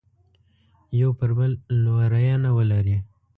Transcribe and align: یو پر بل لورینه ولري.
یو 0.99 1.09
پر 1.19 1.29
بل 1.37 1.51
لورینه 1.83 2.49
ولري. 2.57 2.97